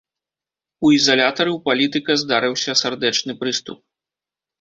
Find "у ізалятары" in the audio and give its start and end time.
0.87-1.51